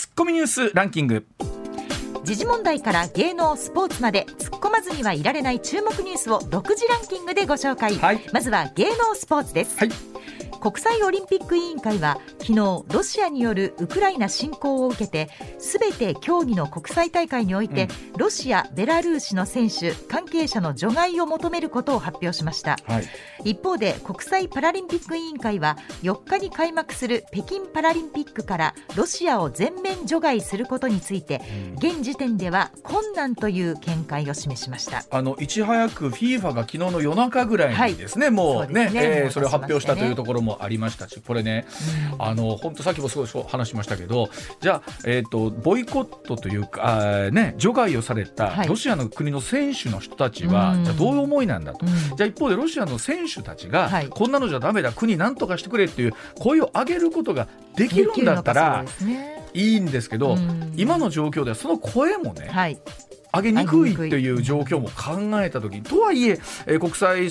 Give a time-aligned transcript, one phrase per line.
[0.00, 1.26] ツッコミニュースランキング。
[2.24, 9.90] 時事問題から芸能スポーツまで突っ込まずにはいられない注目ニュースを独自ランキングでご紹介、はい、まずは芸能スポーツです、はい
[10.60, 23.00] 国際オリンピック委員会は昨日ロシアによるウクライナ侵攻を受けてすべて競技の国際大会において、うん、ロシア、ベラルーシの選手関係者の除外を求めることを発表しました、は
[23.44, 31.40] い、一方で国際パラリンピック委員会は4日に開幕する北京パラリンピックからロシアを全面除外することについて、
[31.72, 35.04] うん、現時点では困難という見解を示しました。
[35.10, 41.66] あのいち早く FIFA が昨日の夜中ぐらいにですね、はい、もうねそね、えー、それを発表したというところももありましたしこれね、
[42.14, 44.28] うん、あの本当さっきもすごい話しましたけど
[44.60, 58.84] じゃあ、えーと、ボイコットというかあ、ね、除外をされたロシアの国の選手の人たちは、はい、じゃあどういう思いなんだと、うん、じゃあ一方でロシアの選手たちが、はい、こんなのじゃだめだ国なんとかしてくれっていう声を上げることができるんだったら。
[59.54, 60.36] いいんですけど、
[60.76, 62.78] 今の状況ではその声もね、はい、
[63.34, 67.30] 上げにくいっていう状況も考えた時とはいええー、国際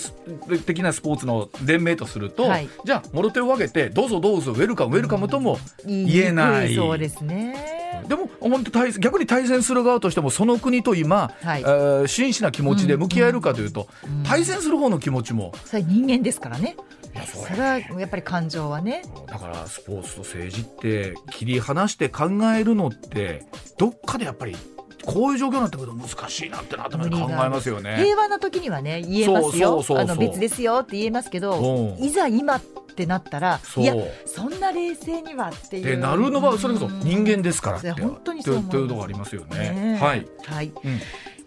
[0.61, 6.75] 的なスポーツの連盟とすると、はい、じゃあもろ手を挙げてどうぞどうぞウェルカムウェルカムとも言えない。
[6.75, 8.03] そうですね。
[8.07, 14.17] でも本当対逆に対戦する側としてもその国と今、はい、えー、真摯な気持ちで向き合えるかというと、うん。
[14.19, 16.75] うん、対戦する方の気持ちもそれ人間ですからね
[17.25, 17.59] それ。
[17.59, 19.03] はやっぱり感情はね。
[19.27, 23.45] だからスポーツと政治って切り離して考えるのって
[23.77, 24.55] どっかでやっぱり
[25.05, 27.97] こういう状況になってくると難しいなって頭で考えますよね。
[27.97, 29.83] 平和な時にはね言えますよ。
[29.89, 32.61] あの別ですよって言えますけど、いざ今っ
[32.95, 35.97] てなったらいやそんな冷静にはっていう。
[35.97, 37.91] なるのはそれこそ人間ですからって。
[37.91, 39.97] 本当にそうというのがありますよね。
[40.01, 40.99] はい、はい、うん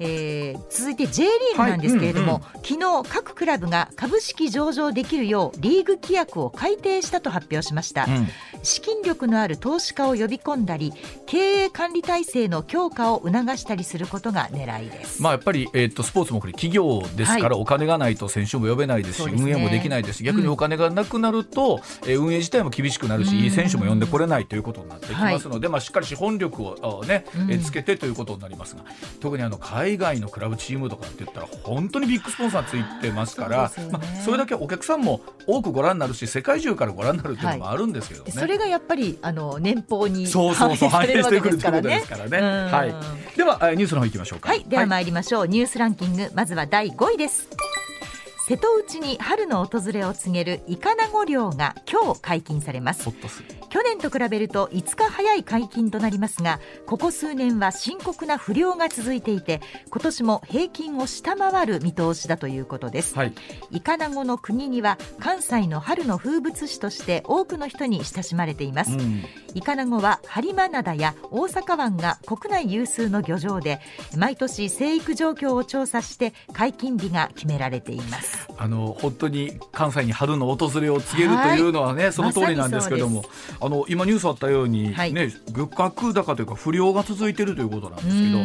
[0.02, 8.28] えー、続いて J リーグなんですけれども、はいうんうん、昨日各クラブが株式上場できるようリーグ規約を改定したと発表しました、うん、
[8.62, 10.92] 資金力のある投資家を呼び込んだり
[11.26, 28.84] 経営管理体制の強化を促したりすることが狙いです、まあ、やっぱり、えーと、スポーツもこれ企業ですから、はい、お金がないと選手も呼べないですし、ね、運営もできないですし逆にお金がなくなると、うん、えー、運営自体も厳しくなるし、いい選手も呼んでこれないということになってきますので、はい、まあ、しっかり資本力を、ねえつけてということになりますが
[29.20, 42.40] 特にあの海外のクラブチームとかって言ったら本当にビッグスポンサーついてますから、そ、ね、まあ、それだけお客さんも多くご覧になるし世界中からご覧になるっていうのもあるんですけどね、はい、それがやっぱりあの年俸にそうそうそう反映してくるということですからね。
[42.70, 44.48] はい、ではニュースの方行きましょうか。
[44.48, 46.30] はい、では参りましょう、はい、ニュースランキング。
[46.34, 47.48] まずは第5位です。
[48.48, 53.08] 瀬戸内に春の訪れを告げるイカナゴ漁が今日解禁されます。
[53.72, 63.32] 去年と比べると5日早い解禁となりますがここ数年は深刻な不漁が続いていて今年も平均を下回る見通しだということです、はい、
[63.70, 69.24] イカナゴの国には関西の春の風物詩として多くの人に親しまれています、うん、
[69.54, 73.80] イカナゴは播磨灘や大阪湾が国内有数の漁場で
[74.18, 83.24] 毎年生育状況を調査して解禁日が決められていますあの本当に関西に春の訪れを告げるというのはね、はい、その通りなんですけども、
[83.60, 88.38] あの今ニュースあったように、はい、ね漁獲高というか不良が続いているということなんですけど、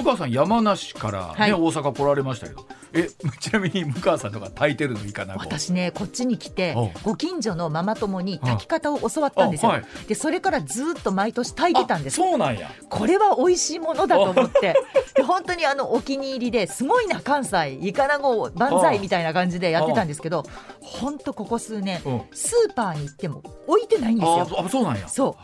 [0.00, 3.08] 向川さん山梨からね、はい、大阪来られましたけど、え
[3.40, 9.72] ちなみに 向川さんとか炊いてるのいかな私ねこっちに来てご近所のママ友に炊き方を教わったんですよ。
[10.08, 12.16] でそれからずっと毎年炊いてたんです。
[12.16, 12.70] そうなんや。
[12.88, 14.60] これは美味しいものだと思って。
[14.60, 14.74] で
[15.22, 20.44] 本当にあのお気に入りですごいな関西イカナゴ万歳みたいな感じでやってたんですけど
[20.80, 24.48] 本当ここ数年、うん、スーパーに行っても置いてないんですよ。
[24.58, 25.08] あそうなんや。
[25.08, 25.36] そ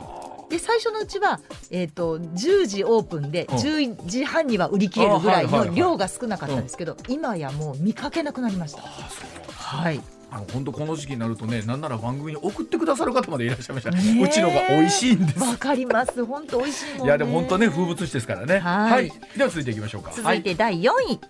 [0.48, 0.50] う。
[0.50, 8.82] で最初のうちは、えーと、10時オープンで10時半には売り切れるぐらいの量が少なかったんですけど、今やもう見かけなくなりました。
[8.82, 10.00] はい
[10.36, 15.41] あの本当この時期になるとねなんなら番組に送ってくださる方までいらっしゃいました、ね、うちのが美味しいんです。
[15.41, 16.22] わかります。
[16.24, 18.58] 本当美味しいもん、ね、いやでも本当ね風物詩ですからね。
[18.58, 20.12] はい、では続いていきましょうか。
[20.14, 21.20] 続いて第4位、はい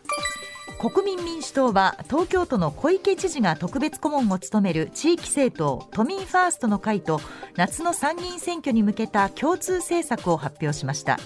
[0.79, 7.21] 国民民主党は東京都の小池知事が特別顧問を務める地域政党都民ファーストの会と
[7.57, 11.19] 夏の参議院選挙に向けた共通政策を発表しました。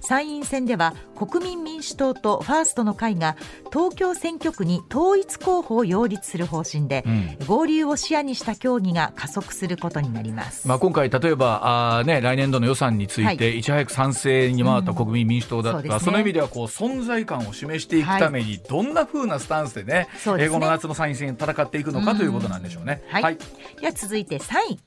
[0.00, 3.36] 参院選では国民民主党とファーストの会が
[3.72, 23.02] 東京選挙区に統一候補を擁立する方針で、うん、合流を視野にした協議が加速することになります、まあ、今回、例えばあ、ね、来年度の予算について、い、ち早く賛成に回った国民民主党だった、うん、そ、ね,、の意味ではこう存在感を示していくために、どんんな風なスタンスでね、ね英語の夏の参院選戦っていくのかということなんでしょうね。
[23.08, 23.38] はい、はい、
[23.80, 24.78] では続いて3位。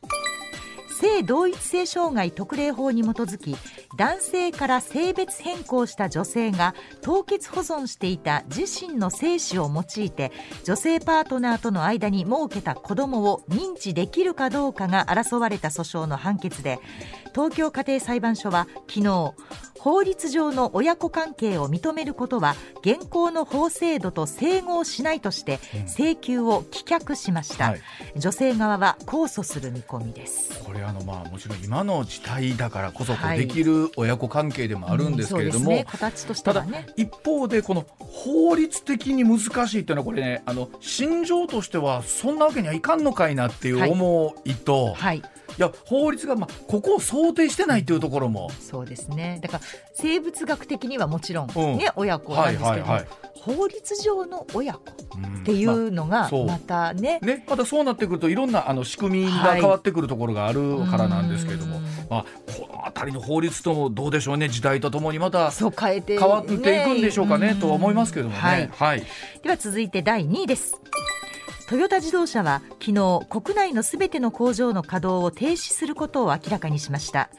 [1.03, 3.57] 性同一性障害特例法に基づき
[3.97, 10.31] 男性から性別変更した女性が凍結保存していた自身の精子を用いて
[10.63, 16.79] 女性パートナーとの間に設けた子供を認知できるかどうかが争われた訴訟の判決で
[17.33, 19.33] 東京家庭裁判所は昨日
[19.83, 27.81] 法律上の親子関係を認めることは現行の法制度と整合しないとして請求を棄却しました、うんはい、
[28.15, 30.63] 女性側は控訴する見込みです。
[30.63, 45.23] これあのまあもちろん今の時代だからこそできる親子関係でもあるんですけれども、はいうんね、形としては、ね、ただ一方でこの法律的に難しいっていうのはこれねあの心情としてはそんなわけにはいかんのかいなっていう思いと、はい、はい
[45.57, 48.49] いや法律がまあここを想定してないというところも。
[48.59, 49.39] そうですね。
[49.41, 49.63] だから
[49.93, 57.25] 生物学的にはもちろんね、うん、親子なんですけど、はいはいはい、法律上の親子っていうのがまたねう。
[57.25, 57.45] んまあ、ね。
[57.47, 68.39] またそうなってくるといろんなあの仕組みが変わってくるところがあるからなんですけれども、はい、まあ、この辺りの法律ともどうでしょうね時代とともにまた変えて、変わっていくんでしょうかね、とは思いますけどもね。
[68.39, 69.03] はい、はい、
[69.41, 70.79] では続いて第2位です。
[71.67, 77.29] トヨタ自動車は昨日国内のすべての工場の稼働を停止することを明らかにしました。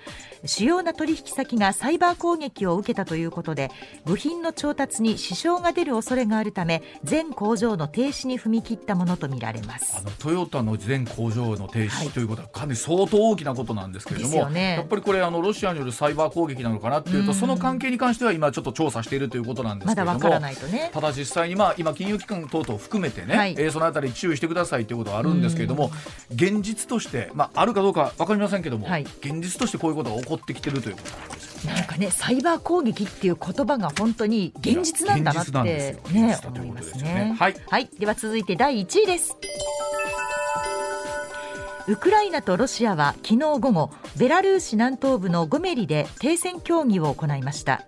[0.47, 3.71] 主要な取引先がサイバー攻撃を受けたということで
[4.05, 9.97] 部品の調達に支障が出る恐れがあるため全工場の停止に踏み切ったものとみられます。
[9.97, 25.43] あのトヨタの全工場の停止ということはかなり相当大きなことなんですけれども、ね、やっぱりこれあのロシアによるサイバー攻撃なのかなっていうとその関係に関しては今ちょっと調査しているということなんですけれども、まだね、ただ実際にまあ今金融機関等々含めてね、はい、えー、そのあたり注意してくださいということはあるん。
[25.43, 25.91] ですけれども
[26.35, 35.99] 現実としてまああるかどうか分かりませんけども、はい、現実としてこういうことが起こってきてるということなんかねサイバー攻撃っていう言葉が本当に現実なんだなってね
[36.45, 37.35] 思いますね。
[37.39, 39.37] はい、はい、では続いて第1位です。
[41.87, 47.83] ウクライナとロシアは昨日午後ベラルーシ南東部のゴメリで停戦協議を行いました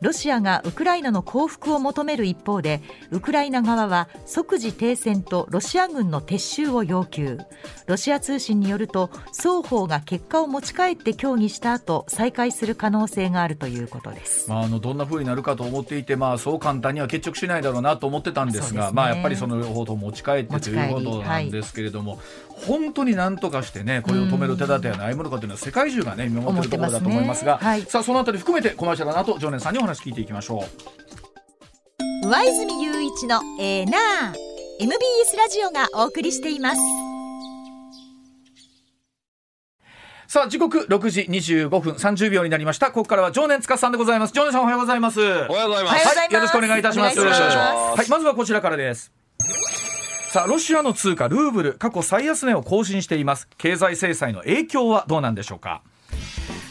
[0.00, 7.38] ロシアがウクライナの降伏を求める一方でウクライナ側は即時停戦とロシア軍の撤収を要求。
[7.86, 22.20] ロシア通信によると双方が結果を持ち帰って協議した後再開する可能性があるということです、まあ、あのどんなふうになるかと思っていて、まあ、そう簡単には決着しないだろうなと思ってたんですが、ね、まあ、やっぱりその両方と持ち帰ってということなんですけれども、はい、
[22.66, 27.66] 本当になんとかしてねこれを止める手立てはないものかというのは世界中がね見守っているところだと思いますが、ね。
[27.66, 32.26] はい、さあそのあたり含めてコマーシャルの後常連さんにお話聞いていきましょう。
[32.26, 34.54] 上泉雄一のエーナー。
[34.80, 36.80] MBS ラジオがお送りしています。
[40.26, 42.90] さあ時刻6時25分30秒になりました。
[42.90, 44.32] ここからは常年塚さんでございます。
[44.32, 45.20] 常年さんおはようございます。
[45.20, 47.20] おはようございます、はい、よろしくお願いいたします。
[47.20, 49.12] はいまずはこちらからです
[50.34, 53.46] さあロシアの通貨ルーブル過去最安値を更新しています。
[53.56, 55.80] 経済制裁の影響はどうなんでしょうか？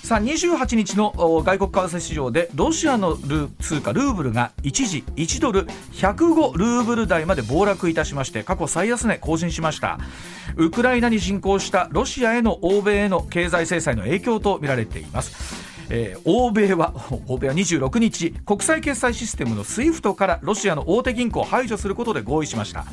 [0.03, 1.13] さあ28日の
[1.45, 9.97] 外国為替市場でロシアのル通貨ルーブルが一時1ドル105ルーブル台まで暴落いたしまして過去最安値更新しました。
[10.57, 15.71] ウクライナに侵攻したロシアへの欧米への経済制裁の影響とみられています。
[15.89, 16.93] えー、欧米は
[17.27, 22.85] 欧米は26日国際決済システムの SWIFT からロシアの大手銀行を排除することで合意しました。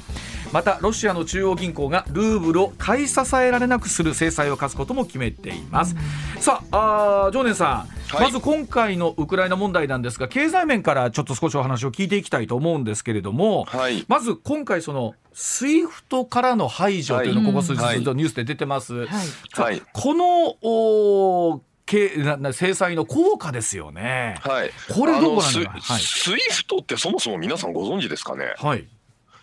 [0.52, 5.94] またロシアの中央銀行がルーブルを買い支えられなくする制裁を科すことも決めています、
[6.36, 8.00] うん、さああ常念さん。
[8.10, 24.36] はい、まず今回のウクライナ問題なんですが経済面からちょっと少しお話を聞いていきたいと思うんですけれども、はい、まず今回その SWIFT からの排除というのここ数日ずっとニュースで出てます、はい、このお制裁の効果ですよね。
[24.42, 24.70] はい。
[24.92, 28.54] これどこなんだ、はい、 SWIFT ってそもそも皆さんご存知ですかね？
[28.58, 28.86] はい。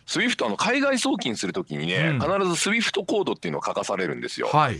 [0.06, 4.48] SWIFT あの海外送金するときにね、うん、必ず SWIFT コードっていうのを書かされるんですよ。
[4.48, 4.77] はい。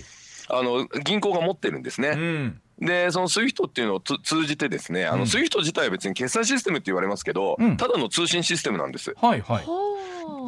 [0.50, 2.10] あの銀行が持ってるんですね。
[2.10, 2.62] うん。
[2.80, 9.14] でその SWIFT っていうのを通じてですねあの SWIFT 自体は別に決済システムって言われますけど、うん、ただの通信システムなんです。
[9.20, 9.66] はいはい。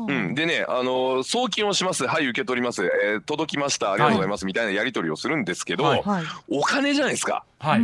[0.07, 6.03] うん、でね、あの送金をします、はい、受け取ります、えー、届きました、ありがとうございます、みたいなやり取りをするんですけど、はい。
[6.49, 7.45] お金じゃないですか。
[7.59, 7.81] はい、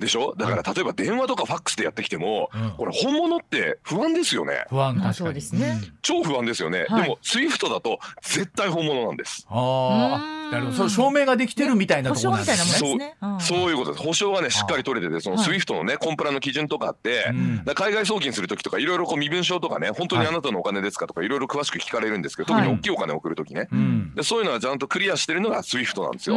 [0.00, 0.34] でしょ？
[0.36, 4.64] だから例えば電話とかファックスでやってきても、うん、これ本物って不安ですよね。
[4.68, 5.34] 不安確かに。
[5.34, 5.80] ですね。
[6.02, 9.46] 超不安ですよね、はい、でも SWIFT だと絶対本物なんです。
[9.48, 10.18] あ。
[10.20, 10.76] あなるほど。
[10.76, 13.16] その証明ができてるみたいなところなんですね。
[13.40, 14.04] そういうことです。
[14.04, 17.32] 保証がねしっかり取れててその SWIFT のねコンプラの基準とかあって、
[17.74, 23.68] 海外送金する時とかいろいろこう身分証とかね本当にあなたのお金ですかとかいろいろ詳しく聞かれるんですけど、特に大きいお金を送る時ね、
[24.14, 26.36] でそういうのはちゃんとクリアしてるのが SWIFT なんですよ、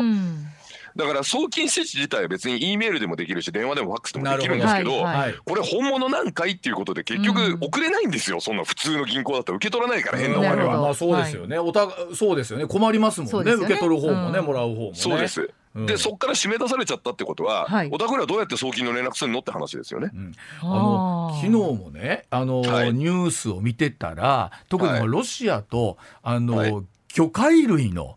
[0.95, 12.65] だから送金施設自体は別に E メールでもできるし電話でもファックスでもできるんですけど、はいはい、これ本物なんかいっていうことで結局送れないんですよ、うん、そんな普通の銀行だったら受け取らないから変なお金は、まあそうですよね、おたそうですよね。
[12.65, 14.91] 困りますもんね、ね、受け取る方もね、うん、もらう方もね。
[14.93, 15.49] そうです。
[15.75, 20.09] で、そこから締め出されちゃったってことは、はい、お宅らどうやって送金の連絡するのって話ですよね。
[20.13, 20.65] うん、あ。
[20.65, 28.15] の昨日もね、あの、はい、ニュースを見てたら、特にロシアと、あの、魚介類の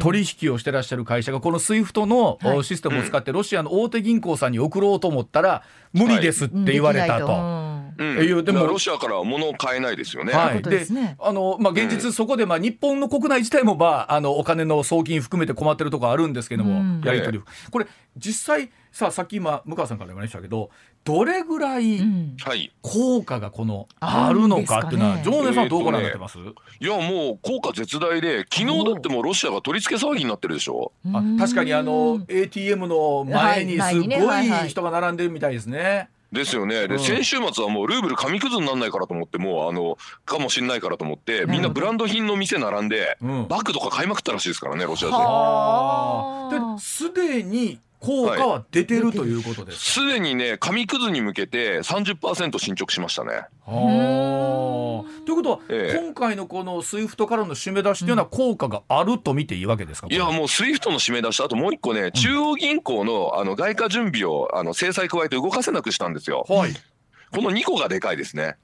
[0.00, 5.62] 取引をしてらっしゃる会社がこの SWIFT のシステムを使ってロシアの大手銀行さんに送ろうと思ったら
[5.92, 7.26] 無理ですって言われたと。
[7.98, 8.66] うん、いうでも。
[8.66, 10.32] ロシアからは物を買えないですよね。
[10.32, 10.86] はい、で、
[11.18, 17.86] あのまあ現実そこでまあ日本の国内自体もまああのお金の送金含めて困ってるところあるんですけども、やり取り、これ
[18.16, 20.70] 実際さあさっき今向川さんから言われましたけど
[21.04, 22.00] どれぐらい
[22.82, 30.92] 効果がこのあるのかっていうのは、常念さんどうご覧になってます、いやもう効果絶大で昨日だってもうロシアが取り付け騒ぎになってるでしょ。
[31.12, 34.68] あ確かにあの ATM の前にすごい。
[34.68, 36.08] 人が並んでるみたいですね。
[36.32, 36.88] ですよね。
[36.88, 46.58] で、先週末はもうルーブル紙くずにならないからと思って、もうあの、かもしれないからと思って、みんなブランド品の店並んで、バッグとか買いまくったらしいですからね、ロシアで。
[46.58, 53.46] で、すでに効果は出てる、ということですすでにね紙くずに向けて30%進捗しましたね。
[53.66, 66.44] はということは、ええ、今回のこの SWIFT からの締め出しというのは効果があると見ていいわけですか、いやもう SWIFT の締め出しあともう一個ね、中央銀行のあの外貨準備をあの制裁加えて動かせなくしたんですよ。
[66.48, 66.74] はい
[67.32, 68.56] この2個がでかいですね。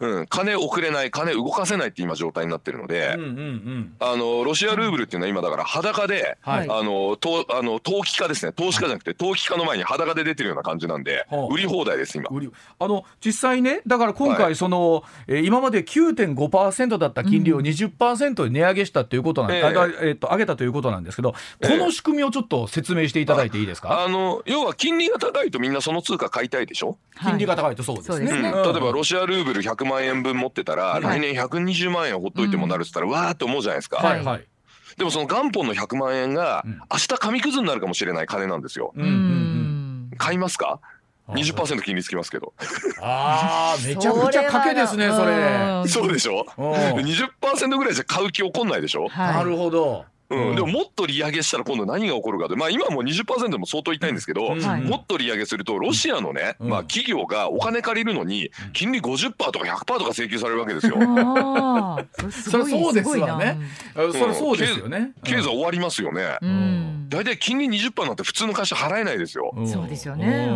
[0.00, 0.20] う。
[0.22, 12.28] ん、金送れない、金動かせないって今状態になってるので、うんうんうん、あのロシアルーブルっていうのは今だから裸で、はい、あのとあの投機家ですね、投資家じゃなくて投機家の前に裸で出てるような感じなんで、売り放題です今。
[12.78, 21.38] あの実際ね、だから今回その、はい、えー、今まで9.5%だった金利を20%に値上げしたということなんで、うん、えー、えー、と上げたということなんですけど、こ
[21.76, 24.04] の仕組みをちょっと説明していただいていいですか？
[24.04, 26.98] あの要は金利が高いとみんなその通貨買いたいでしょ？
[27.20, 28.42] 金利が高いとそうですね。
[28.42, 33.98] 例えばロシアルーブル100万円分持ってたら、来年120万円ほっといてもなるっつったら、わーって思うじゃないですか。
[33.98, 34.46] はいはい
[34.96, 38.92] でもその元本の100万円が明日紙くずになるかもしれない金なんですよ。
[40.18, 40.80] 買いますか
[41.28, 42.52] ？20%金利つきますけど。
[43.00, 45.84] ああ、めちゃくちゃ賭けですね、それ。
[45.88, 50.04] そうでしょ ?20% ぐらいじゃ買う気起こんないでしょ、なるほど。
[50.32, 60.94] うん、でももっと利上げしたら今度何が起こるかで、まあ、今も20%も相当痛いんですけど、もっと利上げするとロシアのね、まあ、企業がお金借りるのに金利50%とか100%とか請求されるわけですよ。
[62.30, 63.58] それそうですわね。
[63.94, 65.12] それそうですよね。
[65.24, 66.38] 経済終わりますよね。
[67.08, 69.52] 大体金利20%なんて普通の会社払えないですよ。
[69.66, 70.48] そうですよね。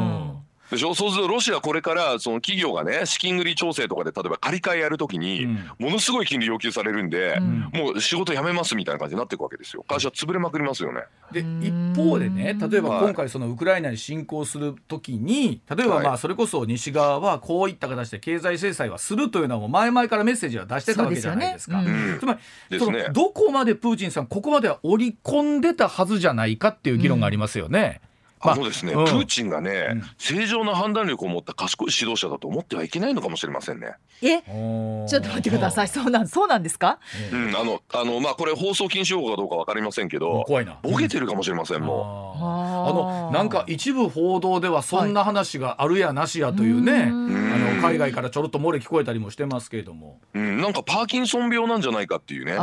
[0.71, 0.95] でしょ？
[0.95, 5.47] そうするとロシアこれからその企業がね資金繰り調整とかで例えば借り換えやるときに
[5.79, 9.85] ものすごい金利要求されるんで、うん、もう仕事辞めますみたいな感じになっていくわけですよ。
[9.89, 11.03] 会社潰れまくりますよね。
[11.31, 21.83] で一方でね例えば今回そのウクライナに侵攻するときに例えばまあそれこそ西側はこういった形で経済制裁はするというのは前々からメッセージは出してたわけじゃないですか。
[21.83, 21.93] すね。
[21.93, 22.39] うん、つま
[22.71, 28.01] りそのどこまでプーチンさんここまでは織り込んでたはずじゃないかっていう議論がありますよね。
[28.01, 33.95] うんあのですね、うん、プーチンがね、うん、正常な判断力を持った賢い指導者だと思ってはいけないのかもしれませんね。
[34.23, 35.89] え、ちょっと待ってください。
[35.89, 36.99] そうなんそうなんですか？
[37.33, 40.79] うん、あのあのまあこれ放送禁止用語かどうかわかりませんけど、怖いな。
[40.83, 42.45] ボケてるかもしれませんもう。
[42.45, 52.57] あのなんか一部報道ではそんな話があるやなしやというね、はい、あの海外からちょろっと漏れ聞こえたりもしてますけれども、うん、なんかパーキンソン病なんじゃないかっていうね。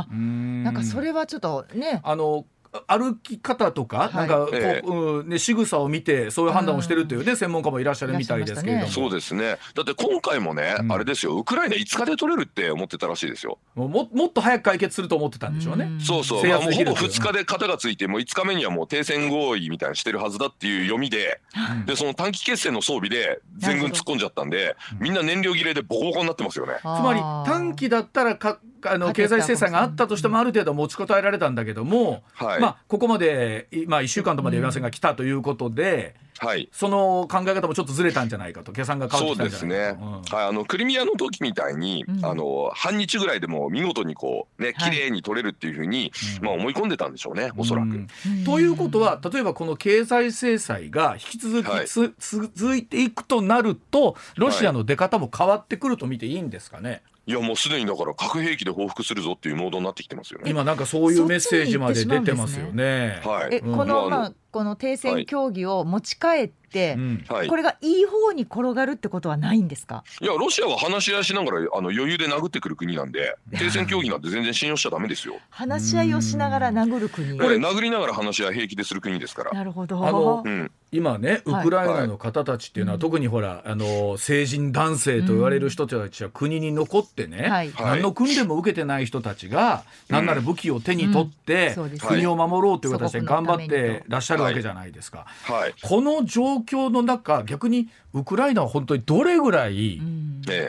[0.63, 1.99] なんかそれはちょっとね。
[2.03, 2.45] あの
[2.87, 9.57] 歩き方とか、はい、なんかこう、えうんね仕草を見てそういう判断をしてるというね専門家もいらっしゃるみたいですけれども、ね、そうですね。
[9.75, 13.59] だって今回もね、うん、あれですよウクライナ5日で取れるって思ってたらしいですよ。
[13.75, 26.73] ももっと早く解決すると思ってたんでしょうね、うそうそう、まあ、もうほぼ2日で型がついてもう5日目にはもう停戦合意みたいにしてるはずだっていう読みで、うん、でその短期決戦の装備で全軍突っ込んじゃったんでみんな燃料切れでボコボコになってますよね。
[26.81, 39.99] つまり短期だったらかあの経済制裁があったとしてもある程度持ちこたえられたんだけども、はい、まあ、ここまで、まあ、1週間とまで言いませんが来たということで、はい、その考え方もちょっとずれたんじゃないかと計算が変わってきたんじゃないかと。
[39.99, 46.11] そうですね、うん、はい、あのクリミアの時みたいに、うん、あの半日ぐらいでも見事にこうね綺麗に取れるっていうふうに、
[46.41, 48.07] まあ、思い込んでたんでしょうねおそらく。
[48.45, 57.01] ということは例えばこの経済制裁が引き続きつ、はい、続いていくとなるとロシアの出方も変わってくると見ていいんですかね？
[57.25, 60.51] いやもうすでにだから核兵器で報復するぞっていうモードになってきてますよね。
[60.51, 63.21] 今なんかそういうメッセージまで出てますよね。
[63.23, 63.61] はい。
[63.61, 66.95] このまあこの停戦協議を持ち帰って、
[67.27, 70.03] はい、これがいい方に転がるってことはないんですか？
[70.21, 75.35] いやロシアは話し合いしながらあの余裕で殴ってくる国なんで停戦協議なんて全然信用しちゃダメですよ。
[75.49, 77.39] 話し合いをしながら殴る国。
[77.39, 79.51] これ殴りながら話し合い平気でする国ですから。
[79.51, 80.05] なるほど。
[80.05, 91.75] あの、うん、今ねウクライナの方たちっていうのは、はい、特にほらあの成人男性と言われる人たちは国に残ってね、はい、何の訓練も受けてない人たちが、何なら武器を手に取って、
[92.07, 95.25] 国を守ろうという形で頑張ってらっしゃるわけじゃないですか。
[95.43, 100.01] はい、この状況の中逆にウクライナは本当にどれぐらい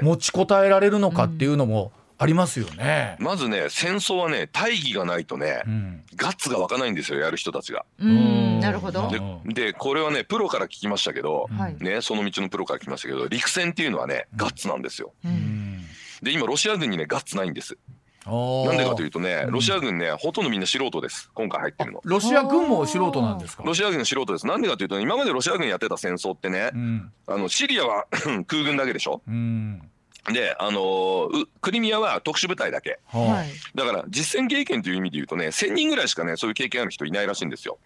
[0.02, 3.16] 持ちこたえられるのかっていうのも、ありますよね。
[3.18, 7.84] まずね戦争はね大義がないとね、うん、ガッツが湧かないんですよやる人たちが。
[7.98, 8.60] うん。
[8.60, 9.10] なるほど。
[9.44, 11.48] でこれはねプロから聞きましたけど、
[11.80, 15.12] ね、その道のプロから聞きましたけど陸戦っていうのはねガッツなんですよ。
[16.24, 17.78] で今ロシア軍にねガッツないんです。
[18.26, 21.30] なんでかというとね、ロシア軍ね、ほとんどみんな素人です。
[21.34, 22.00] 今回入ってるの。
[22.04, 23.62] ロシア軍も素人なんですか？
[23.64, 24.46] ロシア軍素人です。
[24.46, 28.06] なんでかというと、今までロシア軍やってた戦争ってね、うん、あのシリアは
[28.46, 29.20] 空軍だけでしょ？
[29.28, 29.90] うん
[30.32, 37.78] で、あのー、クリミアは特殊部隊だけ、はい、だから実戦経験という意味で言うとね1000人ぐらいしかねそういう経験ある人いないらしいんですよ。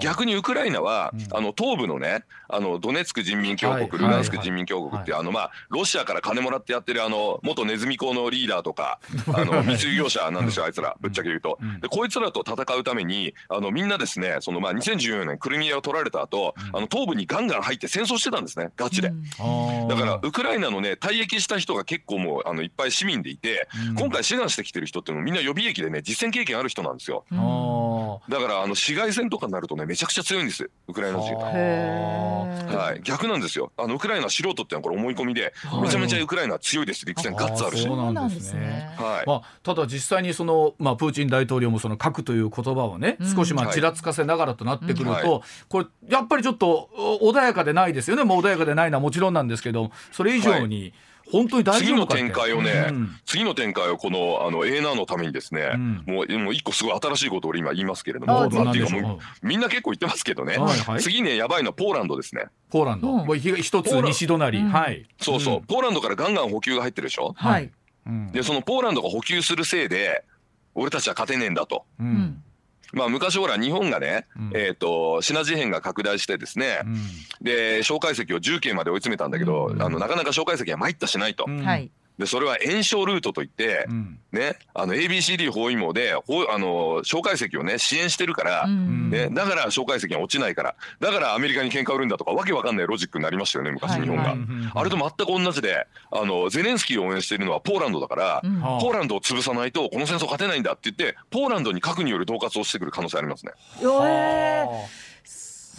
[0.00, 9.00] 逆にウクライナは、うん、あの東部のねあのドネツク人民共和国、はい、ルガンスク人民共和国って、はい、あのまあロシアから金もらってやってるあの元ネズミ講のリーダーとか
[9.34, 11.58] あの密輸業者なんですよあいつらぶっちゃけ言うと。
[11.80, 19.08] でこいつらと戦うためにあのみんなですねそのまあ2014年クリミアを取られた後、あの東部にガンガン入って戦争してたんですねガチで。
[19.08, 27.38] だからウクライナのね退役した人が結構構もうあのいっぱい市民でいて、うん、今回志願してきてる人っていうのもみんな予備役でね実戦経験ある人なんですよ、うん、
[28.32, 31.46] だからあの市街戦とかになるとねめちゃくちゃ強いんですウクライナ人が。
[31.46, 33.00] はい。
[33.02, 33.72] 逆なんですよ。
[33.76, 37.84] あのウクライナ素人ってのはこれ思い込みで、めちゃめちゃウクライナ強いです陸戦ガッツあるし。
[37.84, 38.90] そうなんですね。
[38.96, 39.26] はい。
[39.26, 45.24] まあ、ただ実際にその、まあ、プーチン大統領もその核という言葉をね少しまあちらつかせながらとなってくると、はい、
[45.68, 46.90] これやっぱりちょっと
[47.22, 48.24] 穏やかでないですよね。
[48.24, 50.94] もう穏やかでないのはもちろんなんですけどそれ以上に、はい
[51.32, 62.44] 本当に大丈夫か次の展開をね、うん、次の展開をこのあの A ナーのためにですね、うん、もうもう一個すごい新しいことを俺今言いますけれども、なんていうかもうみんな結構言ってますけどね、はいはい、次ねやばいのはポーランドですね。
[62.70, 65.06] ポーランド、うん、もう一つ西隣、はい。
[65.18, 67.32] そうそう、ポーランドからガンガン補給が入ってるでしょ？
[67.36, 67.70] はい。
[68.32, 70.24] でそのポーランドが補給するせいで
[70.74, 71.86] 俺たちは勝てねえんだと。
[71.98, 72.42] うん
[72.92, 76.98] まあ、昔ほら日本がね、うん、えーと、シナ事変が拡大してですね、うん、
[77.42, 81.46] で蒋介石を重慶まで追い詰めたんだけど、うん、あのなかなか蒋介石は参ったしないと。
[82.18, 86.18] でそれは炎症ルートといって、うん、ね、あの ABCD 包囲網であ
[86.58, 94.38] の蒋介石をね支援してるから、うん、ね、だから蒋介石が落ちないからだからアメリカに喧嘩売るんだとかわけわかんないロジックになりましたよね昔日本が、はいはい、
[94.74, 103.52] あれと全く同じであのゼレンスキーを応援しているのはポーランドだから、うん、ポーランドを潰さないとこの戦争勝てないんだって言ってポーランドに核による恫喝をしてくる可能性ありますね。
[103.80, 105.11] えー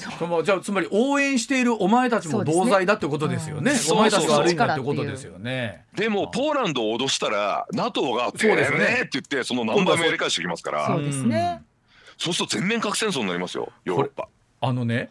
[0.43, 3.73] じゃあつまり応援しているお前たちも同罪だってことですよね。
[3.73, 5.85] ねお前たちが悪いんだってことですよね。
[5.95, 10.87] でもポーランドを脅したら NATO が「そうですね」って言ってその何倍もやり返してきますから。
[10.87, 11.61] そうですね。
[12.17, 14.27] そうすると全面核戦争になりますよヨーロッパ。
[14.61, 15.09] あのね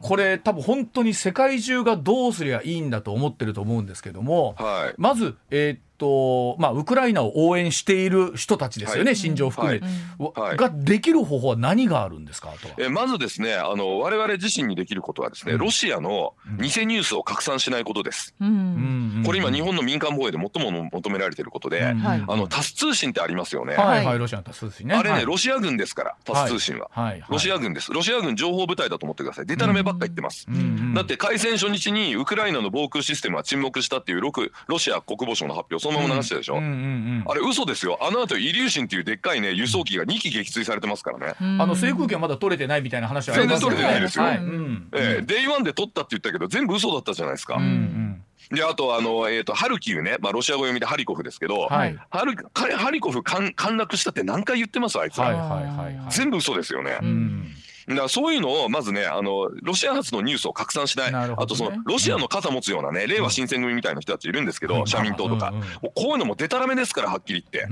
[0.00, 9.80] これ多分本当に世界中がどうすりゃいいんだと思ってると思うんですけども、はい、まず、えー、とまあ、ウクライナを応援している人たちですよね、はい、心情含め、
[10.18, 12.50] はい、ができる方法は何があるんですか？
[12.62, 13.54] とえまずですね。
[13.54, 18.34] あの我々自身にできることはですね、うん、ロシアの偽ニュースを拡散しないことです。
[18.40, 23.74] うん、これ今日本の民間防衛で最も求められていることで、うん、あのタス通信ってありますよね。
[23.74, 24.94] はい、はい、ロシアのタス通信ね。
[24.94, 27.24] あれね、ロシア軍ですからタス通信は、はい。
[27.28, 27.92] ロシア軍です。
[27.92, 29.46] ロシア軍情報部隊だと思ってください。
[29.46, 30.46] デタラメばっか言ってます。
[30.94, 36.56] だって開戦初日にウクライナの防空システムは沈黙したっていうロシア国防省の発表そのまま流してるでしょ？
[36.56, 37.98] あれ嘘ですよ。
[38.00, 43.76] あの後イリューシンっていうでっかいね輸送機が2機撃墜されてますからね、あの制空権まだ取れてないみたいな話はありますよね。
[43.76, 44.36] 全然取れてないですよ、はい。
[44.36, 47.62] えー、 day one で取ったって言ったけど全部嘘だったじゃないですか、うん。
[47.62, 54.98] うんであとあの、えーと、ハルキウね、まあ、ロシア語読みでハリコフですけど、はい、ハルハリコフ陥落したって何回言ってます？
[54.98, 56.98] あいつは、はいはいはいはい、全部嘘ですよね。
[57.02, 57.54] うん
[57.88, 67.68] だからそういうのをまずねあのロシア発のニュースを拡散しない、ね、あとそのロシアの肩持つようなね、令和新選組みたいな人たちいるんですけど、社民党とか、もうこういうのもでたらめですからはっきり言って。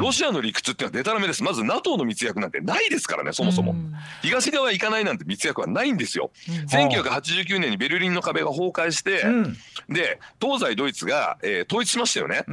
[0.00, 1.42] ロシアの理屈っていうのはでたらめです。
[1.42, 3.74] まず NATO の密約なんてないですからねそもそも。
[4.22, 6.30] 東側行かないなんて密約はないんですよ。
[6.68, 9.24] 1989年にベルリンの壁が崩壊して、
[9.88, 12.44] で東西ドイツが、えー、統一しましたよね。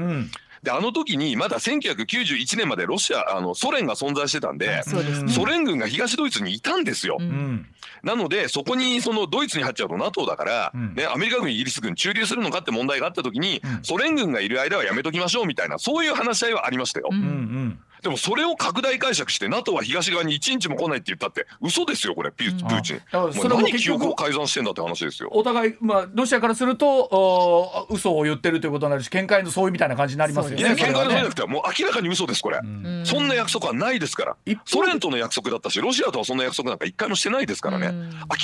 [0.63, 4.83] であの時にまだ1991年までロシアあのソ連が存在してたんで、ね、
[5.27, 7.17] ソ連軍が東ドイツにいたんですよ。
[7.19, 7.67] うん、
[8.01, 17.09] なのでそこにそのドイツに入っちゃうと NATO だから、うん、ね、アメリカ軍イギリス軍駐留するのかって問題があった時に、うん、ソ連軍がいる間はやめときましょうみたいなそういう話し合いはありましたよ。
[17.11, 23.01] うんうんでもそれを拡大解釈して NATO は東側に1日も来ないって言ったって嘘ですよこれプーチン。
[23.13, 25.29] もう何記憶を改ざんしてんだって話ですよ。
[25.31, 30.69] お互いまあロシアからするとお嘘を言ってるということになるし見解の相違みたいな感じになりますよね。
[30.69, 32.59] 見解の相違じゃなくてもう明らかに嘘ですこれ。
[33.05, 34.37] そんな約束はないですから。
[34.65, 37.93] ソ連との約束だったしロシアとはそんな約束なんか一回もしてないですからね。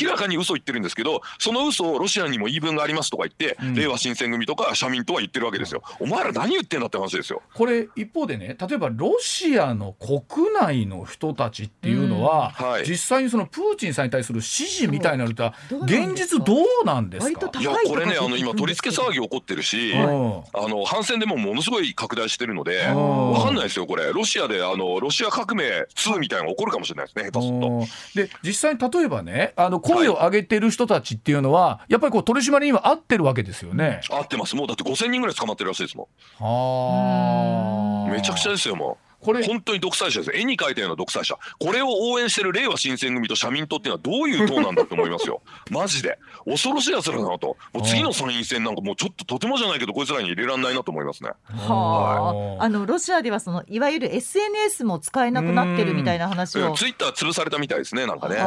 [0.02, 5.84] 明らかに嘘言ってるんですけどその嘘をロシアにも言い分がありますとか言って、令和新選組とか社民とは言ってるわけですよ。
[6.00, 7.42] お前ら何言ってんだって話ですよ。
[7.54, 17.50] これ一方でね例えばロシシアの国内の人たちっていうのは、うんはい、実際にそのプーチンさんに対する支持みたいなのは現実どうなんですか？
[17.60, 20.46] いやこれねあの今取り付け騒ぎ起こってるし、あの
[20.86, 24.12] 反戦でもものすごい拡大してるのでわかんないですよこれ。
[24.14, 27.70] ロシアであのロシア革命2みたいなのが起こるかもしれないですね下手すると。
[28.16, 34.02] で実際に例えばねあの声を上げてる人たちっていうのは、はい、やっぱりこう取り締まりには合ってるわけですよね。
[34.10, 34.56] 合ってます。
[34.56, 36.10] もうだって5000人ぐらい捕まってるらしいですも
[36.40, 36.44] ん。
[36.44, 38.12] はあ。
[38.12, 39.09] めちゃくちゃですよもう。
[39.22, 40.32] これ本当に独裁者です。
[40.34, 41.38] 絵に描いたような独裁者。
[41.60, 45.42] これを応援してる令和新選組と社民党っていうのはどういう党なんだと思いますよ。
[45.70, 46.18] マジで。
[46.46, 47.58] 恐ろしいやつらだなと。
[47.74, 51.32] もう次の参院選なんかもうちょっととてもじゃないけどこいつらに入れられないなと思いますね。
[51.50, 58.38] はあ、あのロシアではそのいわゆる SNS も使えなくなってるみたいな話を、ツイッター潰されたみたいですねなんかね。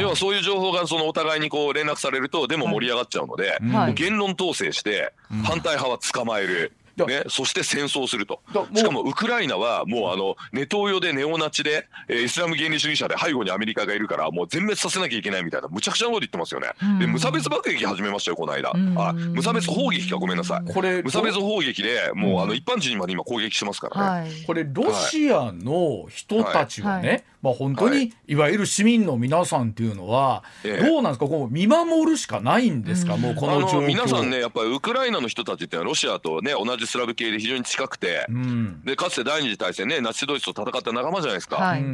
[0.00, 5.12] 要はそういう情報がそのお互いにこう連絡されるとでも盛り上がっちゃうので、はい、言論統制して
[5.44, 6.72] 反対派は捕まえる。
[6.96, 8.40] ね、そして戦争すると。
[8.74, 20.72] しかもウクライナはもうあのネトウヨでネオナチで、えー、イスラム原理主義者で背後にアメリカがいるからもう全滅させなきゃいけないみたいなむちゃくちゃなこと言ってますよね、で無差別爆撃始めましたよこの間、あ無差別砲撃かごめんなさい。
[20.72, 27.24] これ無差別砲撃でもうあの一般人にまで今攻撃してますからね、これロシアの人たちはね、はい。
[27.42, 28.36] まあ、本当にい。
[28.36, 33.86] わゆる市民の皆さんっていうのは、どうなんですか、こう見守るしかないんですか、もうこの状況。
[33.86, 41.56] 皆さんね、やっぱりウクライナの人たちってロシアとね、同じスラブ系で非常に近くて、うん、でかつて第二次大戦ね、ナチスドイツと戦った仲間じゃないですか。
[41.56, 41.84] はい、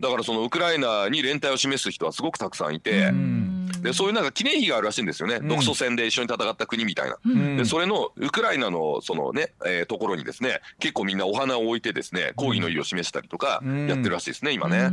[0.00, 3.08] だからそのウクライナに連帯を示す人はすごくたくさんいて。
[3.08, 3.55] うん
[3.86, 14.90] でそういうなんか記念碑があるらしいんですよね、独ソ戦で一緒に戦った国みたいな、うん、でそれのウクライナのそのね、えー、ところにですね結構みんなお花を置いてですね抗議の意を示したりとかやってるらしいですね、今ね。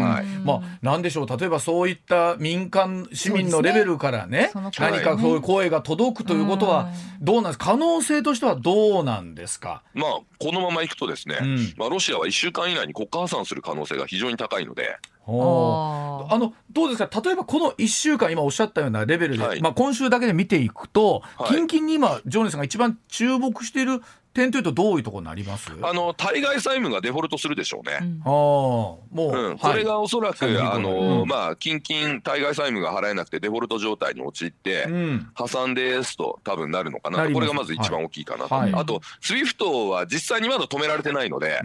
[0.00, 0.24] はい。
[0.44, 1.38] まあ、なんでしょう。
[1.38, 6.88] 例えばそういった民間市民のレベルからね、ね、何かそういう声が届くということは
[7.20, 7.70] どうなんですか？
[7.70, 14.96] 可能性としてはどうなんですか、まあ、このままいくとですね、うん、まあ、ロシアは1週間以内に国家破産する可能性が非常に高いので。
[15.32, 17.20] あのどうですか？
[17.20, 25.70] 例えばこの1週間今おっしゃったようなレベルで、はい、まあ、今週だけで見ていくと、はい、近々に今ジョーネさんが一番注目している点というとどういうところになります？
[25.82, 27.98] あの対外債務がデフォルトするでしょうね。
[28.00, 41.58] うん、あもう、うん、これがおそらく、はい、あの、うん、まあ近々対外債務が払えなくてデフォルト状態に陥って、うん、破産ですと多分なるのかなこれがまず一番大きいかなと、はい、あと SWIFT は実際にまだ止められてないので、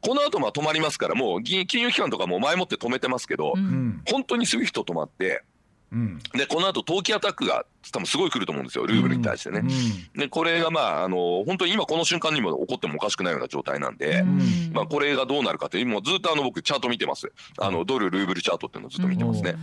[0.00, 3.54] この後まあ止まりますからもう金融機関とかも前もって止めてますけど、
[4.08, 5.42] 本当に SWIFT 止まって
[5.94, 8.84] うん、でこの後投機アタックが多分すごい来ると思うんですよ。
[8.86, 9.60] ルーブルに対してね。
[9.60, 17.30] うん、でこれがまああの本当に今この瞬間にも起こってもおかしくないような状態なんで、うん、まあ、これがどうなるかというもうずっとあの僕チャート見てます。
[17.58, 19.54] あのドルルーブルチャートっていうのをずっと見てますね。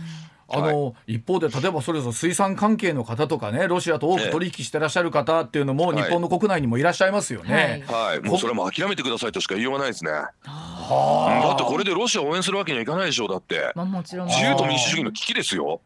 [0.48, 7.84] あの、はい、一方で例えばそれぞれ水産関係の方とかねロシアと多く取引してらっしゃる方っていうのも、日本の国内にもいらっしゃいますよね。
[7.86, 10.10] はい、はい、もうそれも諦めてくださいとしか言いようがないですね。
[10.10, 14.28] はだってこれでロシアを応援するわけにはいかないでしょうだって、まあ、もちろん。
[14.28, 15.80] 自由と民主主義の危機ですよ。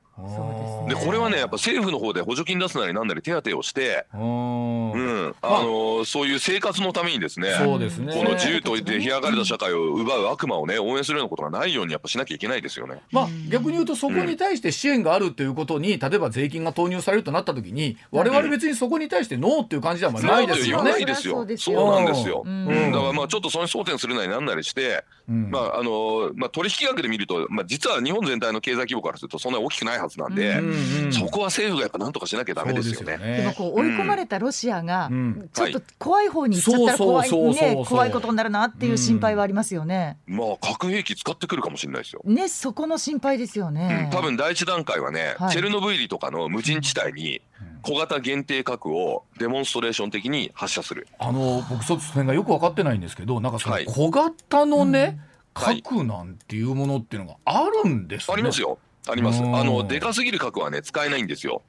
[0.89, 5.67] でこれはねやっぱ政府の方で補助金出すなりなんなり手当をして、うん、あ。
[5.67, 8.13] のそういう生活のためにですねそうですね。
[8.13, 13.01] この自由と出来上がれた社会を奪う悪魔をね応援するようなことがないようにやっぱしなきゃいけないですよね。
[13.13, 20.93] まあ逆に言うとそこに対して支援があるということに、例えば税金が投入されるとなった時に我々別にそこに対してノーっていう感じではないですよね。
[20.93, 21.47] ないですよ。
[21.59, 22.43] そうなんですよ。
[22.47, 31.13] うん、だからまあちょっとそれに争点するなりなんなりして、まああのまあ取引額で見るとまあ実は日本全体の経済規模からするとそんなに大きくないはずなんで。
[31.13, 33.19] そこは政府がやっぱなんとかしなきゃだめですよね。
[33.19, 35.11] でもこう追い込まれたロシアが、
[35.53, 40.19] ちょっと怖い方に行っちゃったら怖いね怖いことになるなっていう心配はありますよね。
[40.27, 42.23] まあ核兵器使ってくるかもしれないですよ。
[42.25, 44.09] ねそこの心配ですよね。
[44.13, 47.41] 多分第一段階はね、チェルノブイリとかの無人地帯に
[47.83, 51.07] 小型限定核をデモンストレーション的に発射する。
[51.19, 55.21] あの僕その辺がよく分かってないんですけど、なんかその小型のね、
[55.55, 58.35] 核なんていうものっていうのがあるんですね。
[58.35, 58.79] ありますよ。
[59.09, 59.41] あります。
[59.41, 61.63] あの、でかすぎる核はね、使えないんですよ。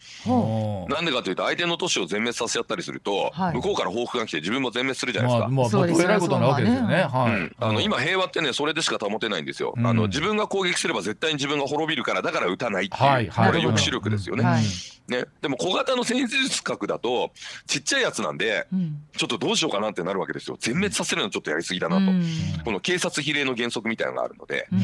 [0.90, 5.48] なんでかというと、相手の都市を全滅させちゃったりすると、はい、向こうから報復が来て自分も全滅するじゃないですか。
[5.50, 6.96] まあ、まあ、どえらいことなわけですよね。
[7.04, 7.32] はい。
[7.32, 9.74] うん、あの、今平和ってね、それでしか保てないんですよ。
[9.78, 14.44] あの、自分が攻撃すれば絶対に自分が滅びるから、だから撃たないっていう、はい、これ抑止力ですよね。
[14.44, 14.64] はい。
[15.08, 17.32] ね、でも小型の戦術核だと
[17.66, 20.58] ちっちゃいやつなんで、うん、ちょっとどうしようかなってなるわけですよ。
[20.60, 22.24] 全滅させるのちょっとやりすぎだなと、うん、
[22.66, 24.80] この警察比例の原則みたいなのがあるので、うん、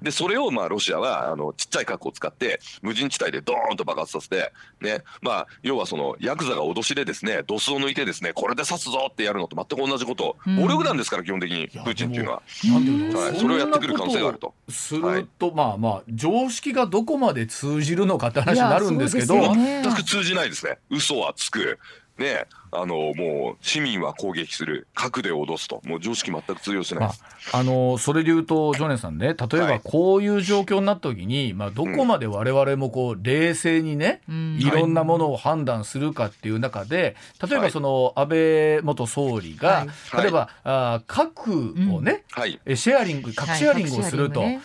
[0.00, 5.02] でそれをまあロシアはあのちっちゃい核を使って無人地帯でドーンと爆発させて、ね。
[5.22, 10.36] まあ、要はそのヤクザが脅しでですねドスを抜いてですねこれで刺すぞってやるのと全く同じこと。
[10.46, 14.54] 暴力団ですから基本的にプーチンっていうのは、はい、それをやってくる可能性があると。
[14.68, 15.00] する
[15.38, 19.34] と、はい、まあまあ常識がどこまで通じるのかって話になるんですけど。
[19.54, 20.78] 全く通じないですね。
[20.90, 21.78] 嘘はつく。
[22.18, 25.80] ねあのもう市民は攻撃する核で脅すと。
[25.84, 27.08] もう常識全く通用しない。
[27.08, 37.16] です、まあ、あのそれで言うとジョネさんね例えばこういう状況になった時に、はい、まあ、どこまで我々もこう冷静にね、うん、いろんなものを判断するかっていう中で
[37.48, 44.60] 例えばその安倍元総理が、はい、例えば、はい、あ核をね、はい、シェアリング核シェアリングをすると、ね、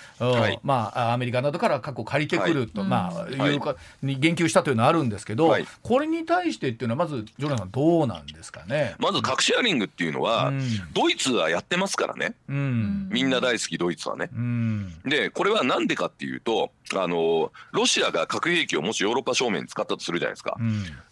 [0.63, 8.95] まあ、アメリカなどから核を借りてくると、まあいうかに言及したというのはあるんですけど、これに対してっていうのはまずジョネさんどうなんですかね。
[8.99, 10.61] まず核シェアリングっていうのは、うん、
[10.93, 14.29] ドイツはやってますからね、うん、みんな大好きドイツはね。
[14.33, 20.57] うん、でこれはなんでかっていうとあのロシアが核兵器をもしヨーロッパ正面に使ったとするじゃないですか。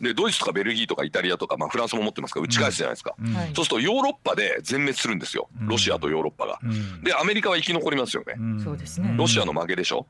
[0.01, 3.15] でドイツとかベルギーとかイタリアとか、まあ、フランスも持ってますから打ち返すじゃないですか。
[3.55, 5.49] そうするとヨーロッパで全滅するんですよ。
[5.59, 6.59] ロシアとヨーロッパが。
[7.03, 8.35] でアメリカは生き残りますよね。
[8.63, 9.13] そうですね。
[9.17, 10.07] ロシアの負けでしょ。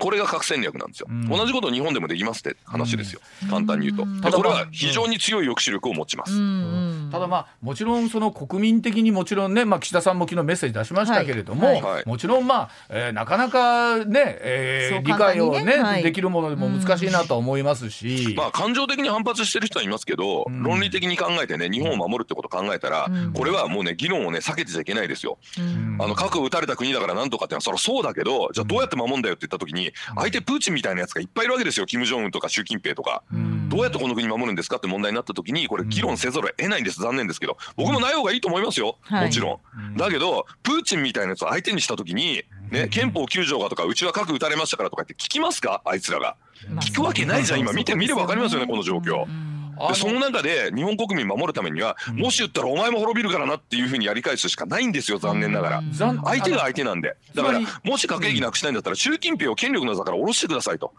[0.00, 1.08] これが核戦略なんですよ。
[1.28, 3.20] 同じこと日本でもできますって話ですよ。
[3.50, 4.36] 簡単に言うと。
[4.36, 6.32] これは非常に強い抑止力を持ちます。
[7.10, 11.82] ただまあもちろんその国民的にもちろんね、まあ、岸田さんも昨日メッセージ出しましたけれども、はい。
[11.82, 25.38] はい、もちろんまあ、えー、なかなかね、えー、理解をね、ねはい、できるものでも難しいなと思いますし、まあ、感情的に反発してる人はいますけど、論理的に考えてね日本を守るってことを考えたら、これはもうね議論をね避けてちゃいけないですよ。
[25.98, 33.22] あの核を撃たれた国だからなんとかってのはそりゃそうだけどじゃあどうやって守るんだよって言った時に相手プーチンみたいなやつがいっぱいいるわけですよ金正恩とか習近平とか。
[33.68, 37.00] どうやってこの国守るんですかって問題になった時にこれ議論せざるを得ないんです。
[37.00, 37.56] 残念ですけど。
[37.76, 38.96] 僕もない方がいいと思いますよ。
[39.10, 39.60] もちろ
[39.92, 39.96] ん。
[39.96, 45.82] だけどプーチンみたいなやつを相手にした時にね憲法9条がとかうちは核撃たれましたからとかって聞きますか？
[45.84, 46.36] あいつらが。
[46.80, 47.60] 聞くわけないじゃん。
[47.60, 49.26] 今見てみれば分かりますよねこの状況。
[49.88, 55.82] でその中で日本国民守るためには、もし言ったらお前も滅びるからなっていうふうにやり返すしかないんですよ残念ながら、
[56.24, 57.16] 相手が相手なんで。
[57.34, 60.92] だからもし核兵器なくしたいんだったら習近平を権力の座から下ろしてくださいと、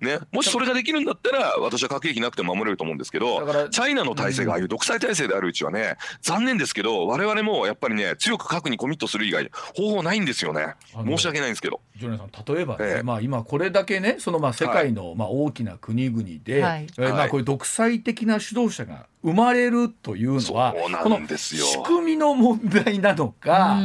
[0.00, 10.74] ね、もしそれができるんだったら私は核兵器なくても守れると思うんですけどチャイナの体制がああいう独裁体制であるうちはね残念ですけど我々もやっぱりね強く核にコミットする以外方法ないんですよね。
[10.94, 11.80] 申し訳ないんですけど。
[11.96, 23.82] ジョネさん例えば、ええ、まあ、今これだけねそのまあ世界のまあ大きな国々で、はい、えー、まあこういう独裁的な指導者が生まれるというのはこの仕組みの問題なのか、う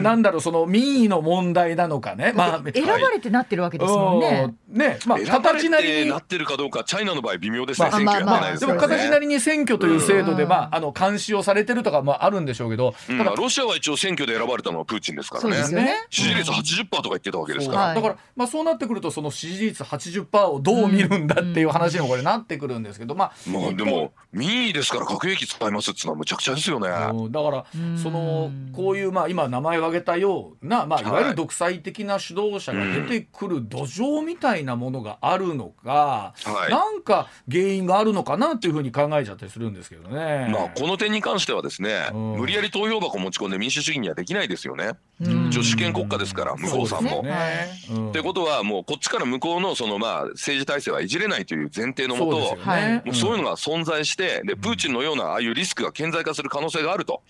[0.00, 4.54] ん、なんだろうその民意の問題なのかね、まあ、選ばれてなってるわけですもんね。
[4.68, 6.06] ねまあ、形なりに。
[6.16, 26.88] なってるかどうかチャイナの場合微妙ですね、まあ、選挙やってないです、ね、でも形なりに選挙という制度で、まあ、あの監視をされてるとかもあるんでしょうけど、うん、まあ、ロシアは一応選挙で選ばれたのはプーチンですからね、ね、支持率80%とか言ってたわけですから、だから、まあ、そうなってくるとその支持率80%をどう見るんだっていう話にもこれなってくるんですけど、まあ、まあ、でも民意ですから核兵器使いますってのはむちゃくちゃですよね。
[26.88, 27.64] だから
[28.00, 31.16] そのこういうまあ今名前を挙げたようなまあい。
[31.16, 40.48] わゆる独裁的な指導者が出てくる土壌みたいなものがあるのか、はい、なんか原因があるのかなっていうふうに考えちゃったりするんですけどね。
[40.52, 44.92] まあこの点に関してはですね、無理やり投票箱持ち込んで民主主義にはできないですよね。
[45.20, 47.22] 一応主権国家ですから向こうさんも。
[47.22, 47.68] ね。
[48.10, 52.56] ってことはもうこっちから向こうのそのまあ政治体制はいじれないという前提のもと、
[53.14, 57.22] そういうのが存在してでプーチンのようなああいうリスクが顕在化する可能性があると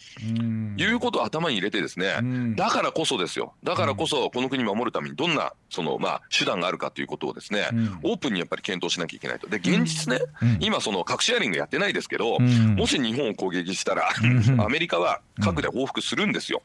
[0.76, 3.54] いうことを頭に入れてですねだからこそですよ。
[3.64, 7.68] だからこそこの国を守るためにどんなそのまあ手段があるかということをですね
[8.02, 9.48] オープンにやっぱり検討しなきゃいけないと。
[9.48, 10.20] で現実ね
[10.60, 14.08] 今その核シェアリングやってないですけどもし日本を攻撃したら
[14.64, 16.62] アメリカは核で報復するんですよ。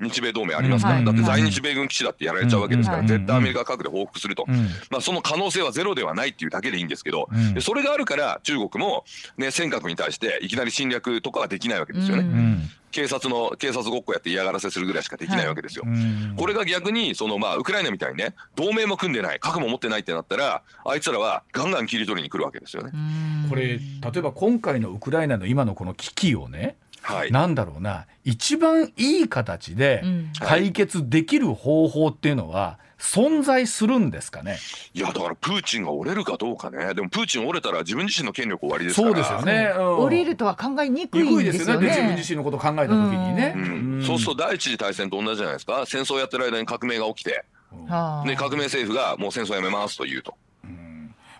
[0.00, 4.46] 日米同盟ありますから、だって在日米軍基地だってやられちゃうわけですから、絶対アメリカは核で報復すると、
[4.90, 7.28] まあ、その可能性はゼロではないっていうだけでいいんですけど、
[7.60, 9.04] それがあるから中国も、
[9.36, 12.68] ね、尖閣に対していきなり侵略とかはできないわけですよね。
[12.90, 15.84] 警察の警察ごっこやって嫌がらせするぐらいしかできないわけですよ。
[16.36, 22.92] これが逆にそのまあウクライナみたいにね同盟も組んでない核も持ってないってなったらあいつらはガンガン切り取りに来るわけですよね。
[23.48, 23.80] これ例
[24.16, 30.04] えば今回のウクライナの今のこの危機をねはい、なんだろうな一番いい形で
[30.38, 34.58] 解決できる方法っていうのは、存在するんですかね？
[34.94, 36.94] いやだからプーチンが折れるかどうかね。
[36.94, 39.08] でもプーチン折れたら自分自身の権力終わりですから。
[39.08, 41.88] そうですよね、うん、折れるとは考えにくいんですよね。
[41.88, 43.62] 自分自身のことを考えた時にね、うん。
[43.62, 45.84] うん、そうすると第一次大戦と同じじゃないですか。
[45.84, 50.34] 戦争やってる間に革命が起きて、ね、革命政府がもう戦争やめますと言うと。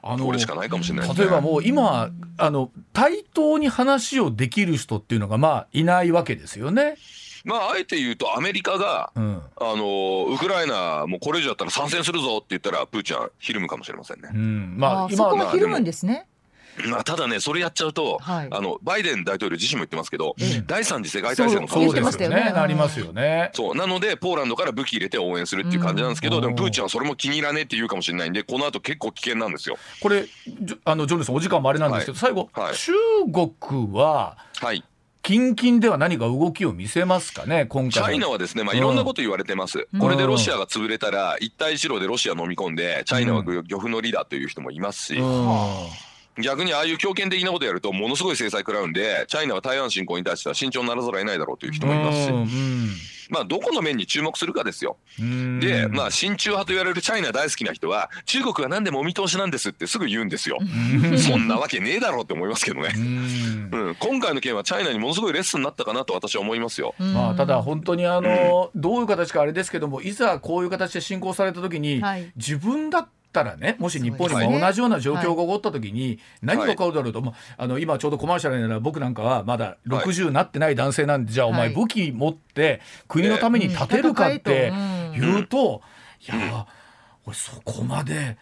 [0.04, 6.96] あのこれしかないかもしれない、ね、例えばもう今あの対等に話をできる人っていうのがまあいないわけですよね。
[7.44, 14.30] まあ、あえて言うと、アメリカが、うん、あのウクライナ、もうこれ以上だったら参戦するぞって言ったら、プーチンはひるむかもしれませんね。
[14.32, 16.26] うん、まあ、今そこもひるむんですね。
[16.88, 22.52] まあ、ただね、それやっちゃうと、はい、あのバイデン大統領自身も言ってますけど、うん、第三次世界大戦の可能性ですよね。
[22.52, 23.50] なりますよね。
[23.52, 29.76] そうなのでポーランドから武器入れて応援するっていう感じなんですけど、でもプーチンはそれも気に入らねえって言うかもしれないんで、この後結構危険なんですよ。
[30.00, 30.24] これ
[30.86, 32.92] あのジョルさんお時間もあれなんですけど、はい、最後、はい、中
[33.58, 34.38] 国は。
[34.60, 34.82] はい
[35.22, 45.16] 近々では何か動きを見せますかね、今回チャイナはですね、まあ、いろんなこと言われてます、うん、これでロシアが潰れたら、一帯一路でロシア飲み込んで、チャイナは漁夫の利だという人もいますし。
[45.16, 46.42] うん。
[46.42, 53.11] 逆にああいう強権的なことやるとものすごい制裁食らうんでチャイナは台湾侵攻に対しては慎重にならざるを得ないだろうという人もいますし。
[53.32, 54.98] まあ、どこの面に注目するかですよ。
[55.18, 60.58] で、まあ、親中派と言われるチャイナ大好きな人は、中国は何でもお見通しなんですってすぐ言うんですよ。
[61.16, 62.90] そんなわけねえだろうって思いますけどね。
[62.94, 66.94] うん、今回の件はチャイナにものすごいレッスンになったかなと私は思いますよ。
[66.98, 84.72] まあ、ただ本当にあの、どういう形かあれですけども、いざこういう形で侵攻された時に、はい、自分だってたらねもし日本にも同じような状況が起こった時に何が起こるだろうと、はい、あの今ちょうどコマーシャルになら僕なんかはまだ60になってない男性なんでじゃあお前武器持って国のために立てるかって
[85.14, 85.82] 言うと、
[86.20, 86.66] いや
[87.26, 88.36] 俺そこまで。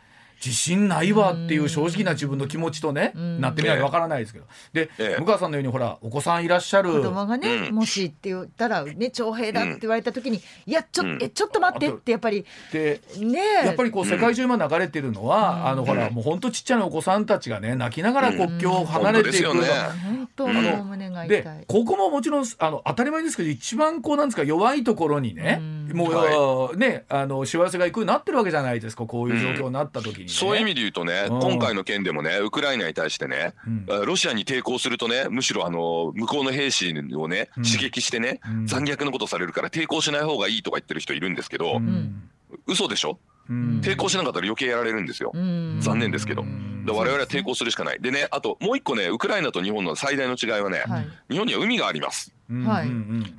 [0.45, 4.47] 自信ないわっていう正直な自分の気持ちとね、なってみないとわからないですけど。
[4.73, 6.93] で、向川さんのようにほらお子さんいらっしゃる。
[6.93, 12.47] 子供がね、もしって言ったらね徴兵だって言われた時に、いやちょ,、えちょっと待ってってやっぱり。
[12.73, 21.43] でねやっぱりこう世界中今流れてるのは、あのほらもう本当ちっちゃなお子さんたちがね泣きながら国境を離れていく、本当の胸が痛い。
[21.43, 25.61] でここももちろんあの当たり前ですけど一番こうなんですか弱いところにね、
[25.93, 29.07] もう、ねあの幸せがいくなってるわけじゃないですか。
[29.07, 42.23] こういう状況になった時に、そういう意味で言うとねね、今回の件でもね、ウクライナに対してね、うん、ロシアに抵抗するとね、むしろあの向こうの兵士をね、刺激してね、うん、残虐なことされるから抵抗しない方がいいとか言ってる人いるんですけど、うん、
[42.67, 43.19] 嘘でしょ？
[43.49, 45.33] 抵抗しなかったら余計やられるんですよ。
[45.35, 46.45] 残念ですけど。
[46.85, 48.01] で我々は抵抗するしかない。
[48.01, 52.33] でね、あともう一個ね、ウクライナと日本の最大の違いはね、はい、日本には海があります。
[52.49, 52.89] はい、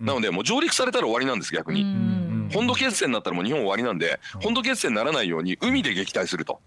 [0.03, 1.85] なのでもう上陸されたら終わりなんです逆に。
[2.53, 6.59] 本土決戦になったらもう日本終わりなんで本土決戦にならないように海で撃退すると。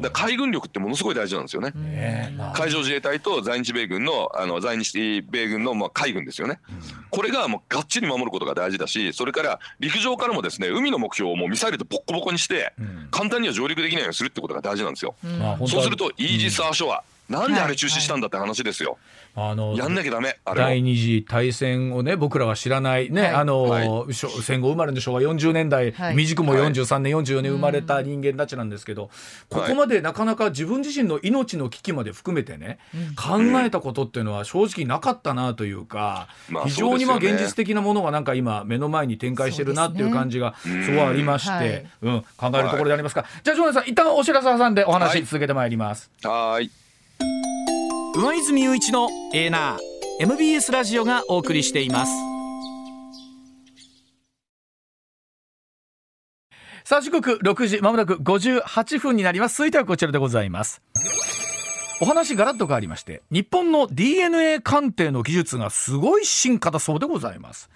[0.00, 1.72] だ海軍力ってものすごい大事なんですよね。
[2.54, 6.60] 海上自衛隊と在日米軍のあの在日米軍のまあ海軍ですよね。
[7.10, 12.72] これがもうがっちり守ることが大事だし、それから陸上からもですね海の目標をもうミサイルでボッコボコにして、
[13.10, 15.14] 簡単には上陸できないようにするってことが大事なんですよ。
[15.66, 18.98] そうするとイージス・アーショアなんであれ中止したんだって話ですよ。
[19.38, 23.10] あのやんなきゃダメ第二次大戦をね僕らは知らない。
[23.10, 29.10] ね、はい、あの、はい、戦後生まれの昭和40年代、はい、未熟も43年、はい、44年生まれた人間たちなんですけど、
[29.50, 32.78] ここまでなかなか自分自身の命の危機まで含めてね、
[33.14, 36.28] 考えたことっていうのは正直なかったなというか、
[36.64, 46.10] 非常にまあ現実的なものがなんか今目の前に展開してるなっていう感じがすごいありまして、うん、考えるところでありますか、じゃあジョナさん一旦お知らせ挟んでお話続けてまいります。
[46.22, 46.70] はい
[47.18, 49.78] 上泉雄一のエーナー
[50.20, 52.12] MBS ラジオがお送りしています。
[56.84, 59.56] さあ時刻6時まもなく58分になります。
[59.56, 60.80] 続いてはこちらでございます。
[61.98, 67.70] お話ガラッと変わりまして日本の DNA 鑑定の技術がすごい進化だそうでございます。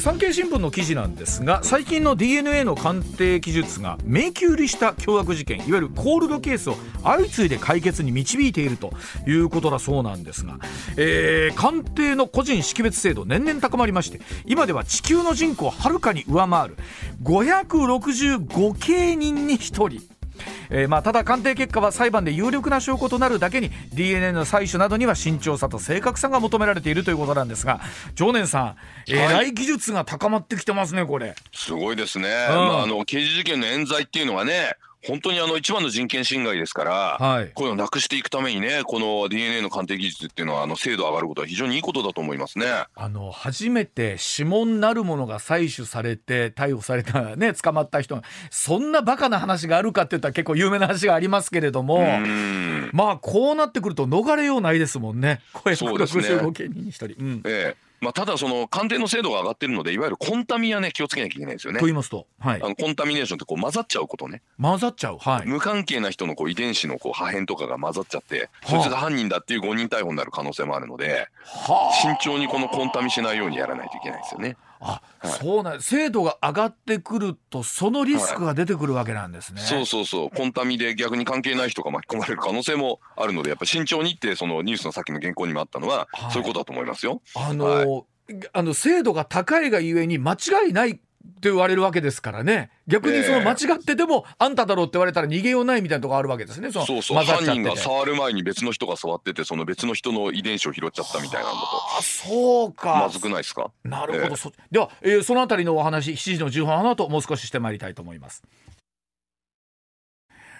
[0.00, 8.92] 産経新聞の記事なんですが最近の DNA の鑑定技術が迷宮入りした凶悪事件いわゆるコールドケースを相次いで解決に導いていると
[9.28, 10.58] いうことだそうなんですが、
[10.96, 16.76] えー、鑑定の個人識別精度年々高まりまして今では地球の人口をはるかに上回る
[17.22, 20.15] 565京人に1人。
[20.70, 27.80] えー、まあ、ただ鑑定結果は裁判で有力な証拠となるだけに DNA の採取などには慎重さと正確さが求められているということなんですが
[28.14, 28.76] 常念さん、
[29.08, 31.34] えらい技術が高まってきてますねこれ。
[31.52, 42.66] すごいですね、うん、まあ、あの刑事事件の冤罪っていうのはね本当にあの一番の人権侵害ですから、はい、こういうのをなくしていくためにねこの DNA の鑑定技術っていうのはあの精度上がることは非常にいいことだと思いますね。
[42.94, 52.04] あの初めて指紋なるものが採取されて逮捕された ね捕まった人がそんなバカな話があるかって言ったら結構有名な話がありますけれども
[52.92, 55.40] まあこうなってくると逃れようないですもんね。
[55.52, 57.06] 声65件人に1人。
[57.18, 61.80] うん、ええまあ、ただその鑑定の精度が上がってるのでいわゆるコンタミはね気をつけなきゃいけないですよね。
[61.80, 64.42] と言いますと、はい、あのコンタミネーションってこう混ざっちゃうことね。
[64.60, 74.56] 混ざっちゃう、はい、無関係な人のこう遺伝子のこう破片とかが混ざっちゃって、そいつが犯人だっていう誤認逮捕になる可能性もあるので、はあ、慎重にこのコンタミしないようにやらないといけないですよね。
[74.75, 80.30] あ、はい、そうなん精度が上がってくるとそのリスクが出てくるわけなんですね、はい、そうそうそう。
[80.30, 87.22] コンタミで逆に関係ない人が巻き込まれる可能性もあるのでやっぱり慎重にってそのニュースのさっきの原稿にもあったのは、はい、そういうことだと思いますよ。
[87.34, 88.02] あのー
[88.52, 92.70] あの精度が高いがゆえに間違いないって言われるわけですからね。
[92.86, 96.72] 逆にその間違ってでも、あんただろうって言われたら逃げようないみたいなとこあるわけですね。
[96.72, 97.24] そそうそう。
[97.24, 101.66] 犯人が触る前に別の人が触っててその別の人の遺伝子を拾っちゃったみたいなんだと。
[101.98, 103.00] あそうか。
[103.04, 103.70] まずくないですか？
[103.84, 108.42] なるほど、えー、では、えー、そのあたりのお話7時の10分あの後もう少ししてまいりたいと思います。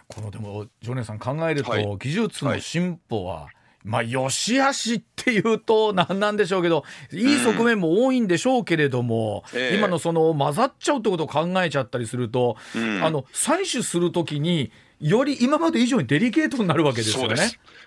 [0.08, 3.55] このでも常念さん考えると、はい、技術の進歩は、はい
[3.86, 9.60] まあ、よしあしっていうと何なんでしょうけどいい側面も多いんでしょうけれども、うん。
[9.60, 17.36] えー、今のその混ざっちゃうってことを考えちゃったりすると、うん、あの採取するときにより今まで以上にデリケートになるわけですよね。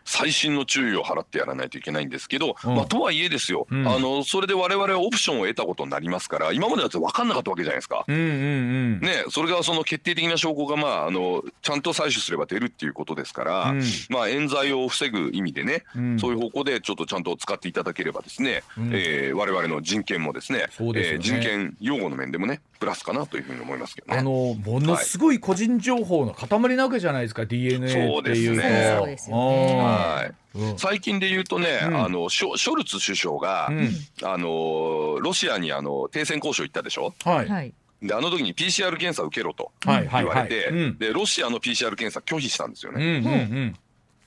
[0.05, 8.05] 細心の注意を払ってやらないといけないんですけど、うん、まあ、とはいえですよ、うん、あのそれで我々はオプションを得たことになりますから今までだって分かんなかったわけじゃないですか。
[8.07, 15.83] うんうんうん、ね、それがその決定的な証拠が、まあ、あのちゃんと採取すれば出るっていうことですから、うん、まあ、冤罪を防ぐ意味でね、
[16.19, 18.89] そういう方向でちょっとちゃんと使っていただければですね、うん。
[18.93, 24.19] えー、我々の人権もですねすね、えー、人権擁護の面でもねプラスかなというふうに思いますけどね。
[24.19, 28.13] あのものすごい個人情報の塊なわけじゃないですか、はい、DNA っていうと。
[28.13, 28.23] そう
[29.07, 29.35] ですね。
[29.35, 30.57] はい。
[30.57, 33.89] うん、最近で言うとね、うん、あのショショルツ首相が、うん、
[34.23, 37.13] あのロシアにあの停戦交渉行ったでしょ？
[37.23, 37.73] はい。
[38.01, 43.03] であの時に PCR 検査受けろと言われて、でロシアの PCR 検査拒否したんですよね。
[43.03, 43.75] うんうん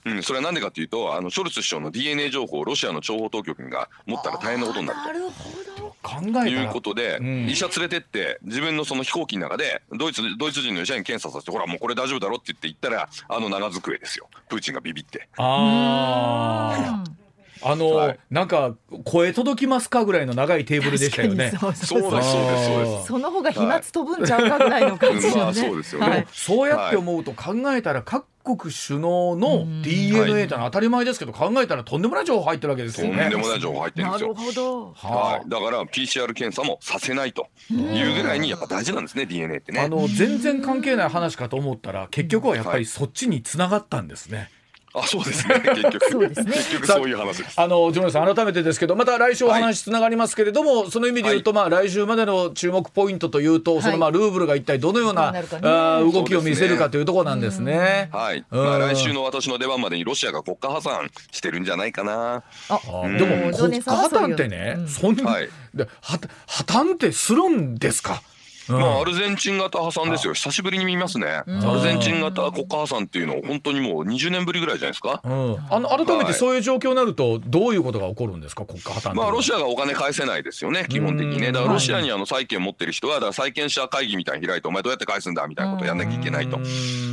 [0.05, 5.07] うんうん、それはなんでかというとあのショルツ首相の DNA 情報をロシアの諜報当局が持ったら大変なことになると。
[5.07, 5.72] なるほど
[6.03, 14.29] 考えいうことで、うん、医者連れてって自分のその飛行機の中でドイツドイツ人の医者に検査させてほらもうこれ大丈夫だろって言って言ったらあの長机ですよ。
[14.49, 15.29] プーチンがビビって。
[15.37, 17.23] ああ
[17.65, 18.75] あの、はい、なんか
[19.05, 21.53] 声届きますかぐらいの長いテーブルでしたよね。
[21.59, 22.33] そうですそうです。
[22.33, 23.07] そうです。
[23.07, 25.55] その方が飛沫飛ぶんちゃうかぐらいの感じよね。
[25.55, 33.23] そうですよね、はい、そうやって思うと考えたら各国首脳の DNA ってのは当たり前ですけど、考えたらとんでもない情報入ってるわけですよね。
[33.23, 34.35] とんでもない情報入ってるんですよ。
[34.35, 34.93] なるほど。
[34.93, 35.49] はい。
[35.49, 39.81] だから PCR 検査もさせないというぐらいにやっぱ大事なんですね DNA ってね。
[39.81, 44.51] あの全然関係ない話かと思ったら結局はやっぱりそっちに繋がったんですね。
[44.95, 45.61] あそうですね。
[45.65, 46.11] 結局。
[46.11, 46.53] そうですね。
[46.53, 47.61] 結局そういう話です。
[47.61, 58.11] あのジョンさん改めてですけどまた来週お話つながりますけれども、はい、その意味で言うと、まあ来週までの注目ポイントというと、はい、そのまあルーブルが一体どのような、ね、あ動きを見せるかというところなんですね。
[58.13, 62.43] はい、まあ、来週の私の出番までにロシアが国家破産してるんじゃないかな。
[62.69, 62.81] あ、
[63.19, 66.19] でも国家破綻ってね、そんな、はい、で破
[66.65, 68.23] 綻ってするんですか？
[68.69, 70.35] まあ、アルゼンチン型破産ですよ。
[70.35, 71.27] 久しぶりに見ますね。
[71.27, 75.29] アルゼンチン型国家破産っていうの本当にもう20年ぶりぐらいじゃないですか、あ
[75.81, 81.53] の改めてそういう状況になるとどういうことが起こるんですか国家破綻まあロシアがお金返せないですよね基本的にね。
[81.53, 86.59] だからロシアにあの債権持ってる人はだから債権者会議みたいに開いてお前どうやって返すんだみたいなことをやんなきゃいけないと。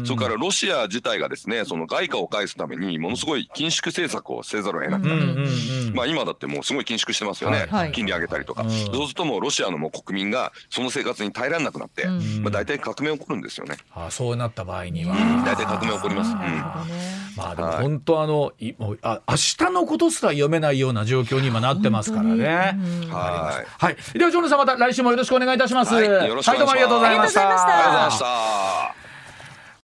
[0.05, 5.47] それからロシア自体がですねその外貨を返すためにものすごい緊縮政策をせざるを得なくなる。
[5.93, 8.63] まあ今だってもうすごい緊縮してますよね、金利上げたりとか。
[8.63, 12.05] そうするともうロシアのもう国民がその生活に耐えられなくなって
[12.41, 13.77] まあ、大体革命起こるんですよね。
[13.95, 15.15] あそうなった場合には、
[15.45, 16.35] 大体革命起こります。
[17.37, 22.77] まあでも本当あの、い、もうあ明日のことすら読めないような状況に今なってますからね。
[23.09, 23.85] はい。
[23.85, 23.97] はい。
[24.13, 25.93] ではジョンさんまた来週もよろしくお願いいたします。
[25.93, 26.49] はい、よろしくお願いします。
[26.49, 27.41] はい、どうもありがとうございました。
[27.41, 29.08] ありがとうございました。